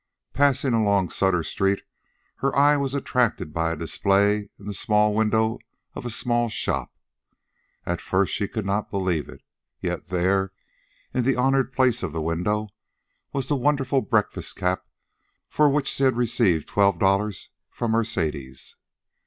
Passing 0.33 0.73
along 0.73 1.09
Sutter 1.11 1.43
Street, 1.43 1.83
her 2.37 2.55
eye 2.57 2.75
was 2.75 2.95
attracted 2.95 3.53
by 3.53 3.71
a 3.71 3.75
display 3.77 4.49
in 4.57 4.65
the 4.65 4.73
small 4.73 5.13
window 5.13 5.59
of 5.93 6.07
a 6.07 6.09
small 6.09 6.49
shop. 6.49 6.91
At 7.85 8.01
first 8.01 8.33
she 8.33 8.47
could 8.47 8.65
not 8.65 8.89
believe 8.89 9.29
it; 9.29 9.43
yet 9.79 10.07
there, 10.07 10.53
in 11.13 11.23
the 11.23 11.35
honored 11.35 11.71
place 11.71 12.01
of 12.01 12.13
the 12.13 12.19
window, 12.23 12.69
was 13.31 13.45
the 13.45 13.55
wonderful 13.55 14.01
breakfast 14.01 14.55
cap 14.55 14.87
for 15.47 15.69
which 15.69 15.87
she 15.89 16.01
had 16.01 16.17
received 16.17 16.67
twelve 16.67 16.97
dollars 16.97 17.49
from 17.69 17.91
Mercedes. 17.91 18.77